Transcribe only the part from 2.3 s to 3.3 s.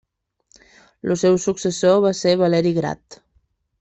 Valeri Grat.